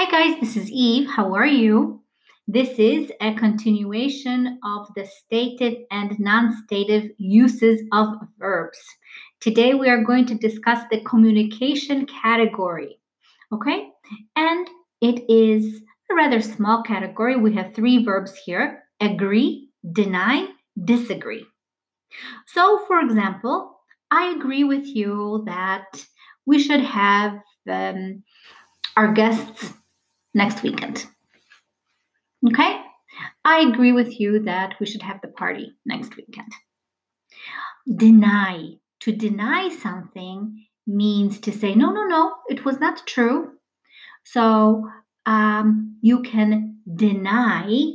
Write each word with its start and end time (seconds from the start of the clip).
Hi, 0.00 0.08
guys, 0.08 0.38
this 0.38 0.56
is 0.56 0.70
Eve. 0.70 1.10
How 1.10 1.34
are 1.34 1.44
you? 1.44 2.00
This 2.46 2.78
is 2.78 3.10
a 3.20 3.34
continuation 3.34 4.60
of 4.64 4.86
the 4.94 5.04
stative 5.04 5.74
and 5.90 6.16
non 6.20 6.56
stative 6.62 7.10
uses 7.18 7.82
of 7.90 8.14
verbs. 8.38 8.78
Today, 9.40 9.74
we 9.74 9.88
are 9.88 10.04
going 10.04 10.24
to 10.26 10.36
discuss 10.36 10.84
the 10.88 11.00
communication 11.00 12.06
category. 12.06 13.00
Okay? 13.52 13.88
And 14.36 14.70
it 15.00 15.28
is 15.28 15.82
a 16.08 16.14
rather 16.14 16.42
small 16.42 16.84
category. 16.84 17.34
We 17.34 17.56
have 17.56 17.74
three 17.74 18.04
verbs 18.04 18.36
here 18.36 18.84
agree, 19.00 19.70
deny, 19.90 20.46
disagree. 20.84 21.44
So, 22.46 22.84
for 22.86 23.00
example, 23.00 23.80
I 24.12 24.28
agree 24.28 24.62
with 24.62 24.86
you 24.86 25.42
that 25.46 26.06
we 26.46 26.62
should 26.62 26.82
have 26.82 27.40
um, 27.68 28.22
our 28.96 29.12
guests 29.12 29.74
next 30.38 30.62
weekend. 30.62 31.04
Okay? 32.48 32.80
I 33.44 33.60
agree 33.60 33.92
with 33.92 34.18
you 34.20 34.44
that 34.44 34.74
we 34.80 34.86
should 34.86 35.02
have 35.02 35.20
the 35.20 35.28
party 35.28 35.72
next 35.84 36.16
weekend. 36.16 36.52
Deny. 38.04 38.74
To 39.00 39.12
deny 39.12 39.68
something 39.68 40.66
means 40.86 41.40
to 41.40 41.52
say, 41.52 41.74
no, 41.74 41.92
no, 41.92 42.04
no, 42.04 42.34
it 42.48 42.64
was 42.64 42.80
not 42.80 43.06
true. 43.06 43.52
So 44.24 44.88
um, 45.26 45.98
you 46.00 46.22
can 46.22 46.78
deny 46.94 47.92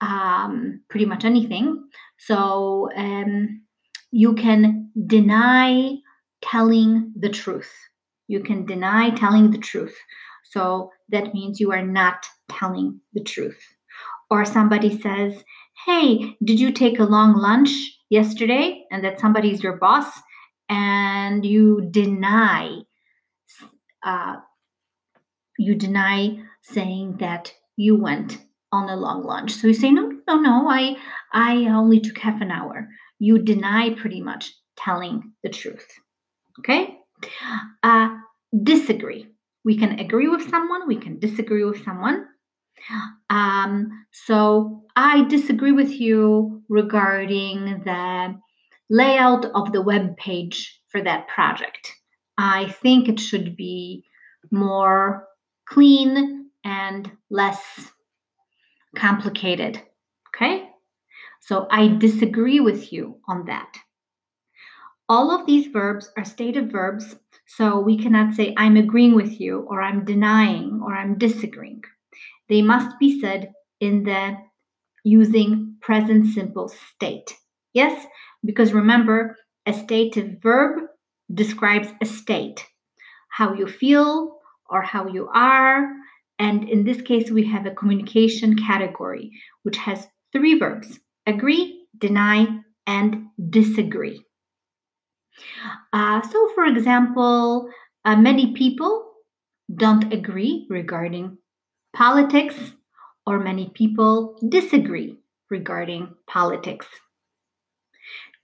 um, 0.00 0.82
pretty 0.88 1.06
much 1.06 1.24
anything. 1.24 1.88
So 2.18 2.88
um, 2.96 3.62
you 4.10 4.34
can 4.34 4.90
deny 5.06 5.96
telling 6.42 7.12
the 7.18 7.30
truth. 7.30 7.72
You 8.28 8.40
can 8.40 8.66
deny 8.66 9.10
telling 9.10 9.50
the 9.50 9.58
truth. 9.58 9.96
So 10.50 10.90
that 11.08 11.34
means 11.34 11.60
you 11.60 11.72
are 11.72 11.84
not 11.84 12.26
telling 12.50 13.00
the 13.12 13.22
truth. 13.22 13.58
Or 14.30 14.44
somebody 14.44 15.00
says, 15.00 15.44
Hey, 15.86 16.36
did 16.44 16.60
you 16.60 16.72
take 16.72 16.98
a 16.98 17.04
long 17.04 17.34
lunch 17.34 17.70
yesterday? 18.08 18.84
And 18.90 19.04
that 19.04 19.20
somebody's 19.20 19.62
your 19.62 19.76
boss, 19.76 20.06
and 20.68 21.44
you 21.44 21.88
deny, 21.90 22.78
uh, 24.02 24.36
you 25.58 25.74
deny 25.74 26.38
saying 26.62 27.16
that 27.20 27.52
you 27.76 27.96
went 27.96 28.38
on 28.70 28.88
a 28.88 28.96
long 28.96 29.22
lunch. 29.24 29.52
So 29.52 29.66
you 29.66 29.74
say, 29.74 29.90
No, 29.90 30.12
no, 30.26 30.40
no, 30.40 30.68
I, 30.68 30.96
I 31.32 31.66
only 31.66 32.00
took 32.00 32.18
half 32.18 32.40
an 32.40 32.50
hour. 32.50 32.88
You 33.18 33.38
deny 33.38 33.90
pretty 33.90 34.22
much 34.22 34.52
telling 34.76 35.32
the 35.42 35.50
truth. 35.50 35.86
Okay? 36.60 36.98
Uh, 37.82 38.16
disagree. 38.62 39.28
We 39.64 39.78
can 39.78 39.98
agree 39.98 40.28
with 40.28 40.48
someone, 40.50 40.86
we 40.86 40.96
can 40.96 41.18
disagree 41.18 41.64
with 41.64 41.84
someone. 41.84 42.26
Um, 43.30 44.06
so 44.12 44.84
I 44.96 45.24
disagree 45.28 45.72
with 45.72 45.92
you 45.92 46.62
regarding 46.68 47.82
the 47.84 48.34
layout 48.90 49.46
of 49.54 49.72
the 49.72 49.82
web 49.82 50.16
page 50.16 50.80
for 50.88 51.02
that 51.02 51.28
project. 51.28 51.92
I 52.38 52.70
think 52.82 53.08
it 53.08 53.20
should 53.20 53.56
be 53.56 54.04
more 54.50 55.28
clean 55.66 56.50
and 56.64 57.10
less 57.30 57.92
complicated. 58.96 59.80
Okay? 60.34 60.68
So 61.40 61.66
I 61.70 61.88
disagree 61.88 62.60
with 62.60 62.92
you 62.92 63.18
on 63.28 63.46
that. 63.46 63.72
All 65.08 65.30
of 65.30 65.46
these 65.46 65.66
verbs 65.66 66.10
are 66.16 66.24
stative 66.24 66.70
verbs 66.70 67.16
so 67.56 67.80
we 67.80 67.98
cannot 67.98 68.34
say, 68.34 68.54
I'm 68.56 68.76
agreeing 68.76 69.14
with 69.14 69.40
you, 69.40 69.66
or 69.68 69.82
I'm 69.82 70.04
denying, 70.04 70.80
or 70.82 70.94
I'm 70.94 71.18
disagreeing. 71.18 71.82
They 72.48 72.62
must 72.62 72.98
be 72.98 73.20
said 73.20 73.52
in 73.80 74.04
the 74.04 74.36
using 75.04 75.76
present 75.80 76.32
simple 76.32 76.68
state. 76.68 77.34
Yes, 77.74 78.06
because 78.44 78.72
remember, 78.72 79.36
a 79.66 79.72
stative 79.72 80.40
verb 80.42 80.80
describes 81.32 81.88
a 82.00 82.06
state, 82.06 82.64
how 83.28 83.54
you 83.54 83.66
feel 83.66 84.38
or 84.70 84.82
how 84.82 85.08
you 85.08 85.28
are. 85.34 85.88
And 86.38 86.68
in 86.68 86.84
this 86.84 87.02
case, 87.02 87.30
we 87.30 87.44
have 87.48 87.66
a 87.66 87.70
communication 87.74 88.56
category, 88.56 89.30
which 89.62 89.76
has 89.76 90.06
three 90.32 90.58
verbs 90.58 90.98
agree, 91.26 91.86
deny, 91.98 92.46
and 92.86 93.26
disagree. 93.50 94.24
Uh, 95.92 96.22
so, 96.22 96.50
for 96.54 96.64
example, 96.64 97.68
uh, 98.04 98.16
many 98.16 98.52
people 98.52 99.12
don't 99.74 100.12
agree 100.12 100.66
regarding 100.70 101.38
politics, 101.94 102.56
or 103.26 103.38
many 103.38 103.70
people 103.74 104.38
disagree 104.48 105.16
regarding 105.50 106.14
politics. 106.26 106.86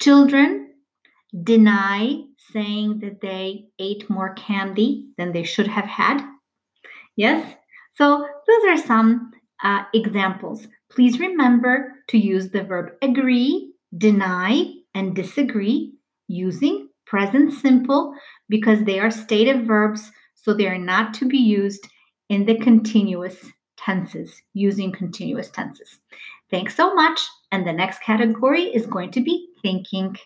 Children 0.01 0.75
deny 1.45 2.23
saying 2.53 3.01
that 3.01 3.21
they 3.21 3.69
ate 3.79 4.09
more 4.09 4.35
candy 4.35 5.09
than 5.19 5.33
they 5.33 5.43
should 5.45 5.67
have 5.67 5.85
had. 5.87 6.23
Yes? 7.17 7.55
So, 7.95 8.27
those 8.47 8.65
are 8.69 8.87
some 8.87 9.33
uh, 9.63 9.85
examples. 9.93 10.67
Please 10.91 11.19
remember 11.19 11.95
to 12.09 12.19
use 12.19 12.51
the 12.51 12.63
verb 12.63 12.93
agree, 13.03 13.75
deny, 13.97 14.73
and 14.95 15.15
disagree 15.15 15.98
using 16.29 16.89
present 17.07 17.53
simple 17.53 18.15
because 18.49 18.85
they 18.85 19.01
are 19.01 19.11
stative 19.11 19.67
verbs, 19.67 20.13
so 20.35 20.55
they 20.55 20.67
are 20.67 20.79
not 20.79 21.15
to 21.15 21.27
be 21.27 21.39
used 21.39 21.89
in 22.29 22.45
the 22.45 22.59
continuous 22.59 23.45
tenses, 23.77 24.43
using 24.55 24.93
continuous 24.93 25.51
tenses. 25.51 25.99
Thanks 26.51 26.75
so 26.77 26.95
much. 26.95 27.21
And 27.51 27.67
the 27.67 27.73
next 27.73 28.03
category 28.03 28.65
is 28.65 28.87
going 28.87 29.11
to 29.13 29.21
be 29.21 29.49
thinking. 29.63 30.17